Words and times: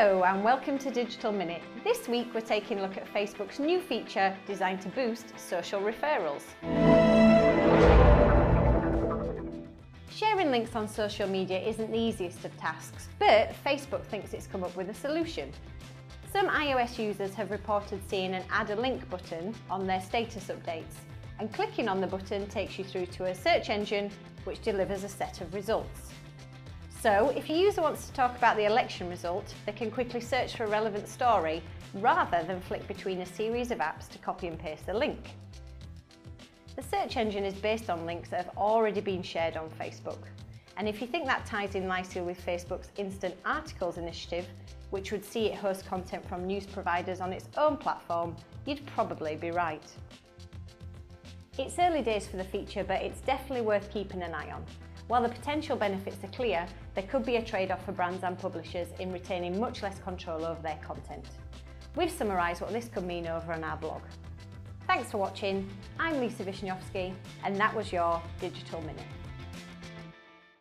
Hello 0.00 0.22
and 0.22 0.44
welcome 0.44 0.78
to 0.78 0.92
Digital 0.92 1.32
Minute. 1.32 1.60
This 1.82 2.06
week 2.06 2.28
we're 2.32 2.40
taking 2.40 2.78
a 2.78 2.82
look 2.82 2.96
at 2.96 3.12
Facebook's 3.12 3.58
new 3.58 3.80
feature 3.80 4.32
designed 4.46 4.80
to 4.82 4.88
boost 4.90 5.36
social 5.36 5.80
referrals. 5.80 6.44
Sharing 10.08 10.52
links 10.52 10.76
on 10.76 10.86
social 10.86 11.28
media 11.28 11.58
isn't 11.58 11.90
the 11.90 11.98
easiest 11.98 12.44
of 12.44 12.56
tasks, 12.58 13.08
but 13.18 13.52
Facebook 13.64 14.04
thinks 14.04 14.34
it's 14.34 14.46
come 14.46 14.62
up 14.62 14.76
with 14.76 14.88
a 14.88 14.94
solution. 14.94 15.50
Some 16.32 16.46
iOS 16.46 16.96
users 16.96 17.34
have 17.34 17.50
reported 17.50 18.00
seeing 18.08 18.34
an 18.34 18.44
add 18.52 18.70
a 18.70 18.76
link 18.76 19.10
button 19.10 19.52
on 19.68 19.84
their 19.88 20.00
status 20.00 20.44
updates, 20.44 20.94
and 21.40 21.52
clicking 21.52 21.88
on 21.88 22.00
the 22.00 22.06
button 22.06 22.46
takes 22.46 22.78
you 22.78 22.84
through 22.84 23.06
to 23.06 23.24
a 23.24 23.34
search 23.34 23.68
engine 23.68 24.12
which 24.44 24.62
delivers 24.62 25.02
a 25.02 25.08
set 25.08 25.40
of 25.40 25.52
results. 25.52 26.12
So 27.00 27.32
if 27.36 27.48
a 27.48 27.52
user 27.52 27.80
wants 27.80 28.08
to 28.08 28.12
talk 28.12 28.36
about 28.36 28.56
the 28.56 28.64
election 28.64 29.08
result, 29.08 29.54
they 29.66 29.72
can 29.72 29.88
quickly 29.88 30.20
search 30.20 30.56
for 30.56 30.64
a 30.64 30.68
relevant 30.68 31.06
story 31.06 31.62
rather 31.94 32.42
than 32.42 32.60
flick 32.60 32.88
between 32.88 33.20
a 33.20 33.26
series 33.26 33.70
of 33.70 33.78
apps 33.78 34.08
to 34.08 34.18
copy 34.18 34.48
and 34.48 34.58
paste 34.58 34.86
the 34.86 34.94
link. 34.94 35.30
The 36.74 36.82
search 36.82 37.16
engine 37.16 37.44
is 37.44 37.54
based 37.54 37.88
on 37.88 38.04
links 38.04 38.30
that 38.30 38.44
have 38.44 38.56
already 38.56 39.00
been 39.00 39.22
shared 39.22 39.56
on 39.56 39.70
Facebook. 39.70 40.18
And 40.76 40.88
if 40.88 41.00
you 41.00 41.06
think 41.06 41.26
that 41.26 41.46
ties 41.46 41.76
in 41.76 41.86
nicely 41.86 42.20
with 42.20 42.44
Facebook's 42.44 42.90
Instant 42.96 43.36
Articles 43.44 43.96
initiative, 43.96 44.46
which 44.90 45.12
would 45.12 45.24
see 45.24 45.46
it 45.46 45.54
host 45.54 45.86
content 45.86 46.28
from 46.28 46.46
news 46.48 46.66
providers 46.66 47.20
on 47.20 47.32
its 47.32 47.48
own 47.56 47.76
platform, 47.76 48.34
you'd 48.66 48.84
probably 48.86 49.36
be 49.36 49.52
right. 49.52 49.82
It's 51.58 51.76
early 51.80 52.02
days 52.02 52.24
for 52.24 52.36
the 52.36 52.44
feature, 52.44 52.84
but 52.84 53.02
it's 53.02 53.20
definitely 53.22 53.62
worth 53.66 53.92
keeping 53.92 54.22
an 54.22 54.32
eye 54.32 54.52
on. 54.52 54.64
While 55.08 55.22
the 55.22 55.28
potential 55.28 55.76
benefits 55.76 56.22
are 56.22 56.28
clear, 56.28 56.64
there 56.94 57.02
could 57.02 57.26
be 57.26 57.34
a 57.34 57.44
trade-off 57.44 57.84
for 57.84 57.90
brands 57.90 58.22
and 58.22 58.38
publishers 58.38 58.86
in 59.00 59.12
retaining 59.12 59.58
much 59.58 59.82
less 59.82 59.98
control 59.98 60.44
over 60.44 60.62
their 60.62 60.78
content. 60.86 61.24
We've 61.96 62.12
summarised 62.12 62.60
what 62.60 62.70
this 62.70 62.86
could 62.86 63.04
mean 63.04 63.26
over 63.26 63.52
on 63.52 63.64
our 63.64 63.76
blog. 63.76 64.02
Thanks 64.86 65.10
for 65.10 65.18
watching. 65.18 65.68
I'm 65.98 66.20
Lisa 66.20 66.44
Vishnyovsky, 66.44 67.12
and 67.42 67.56
that 67.56 67.74
was 67.74 67.92
your 67.92 68.22
Digital 68.40 68.80
Minute. 68.82 69.02